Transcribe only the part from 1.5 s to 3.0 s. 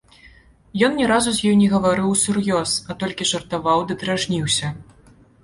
ёй не гаварыў усур'ёз, а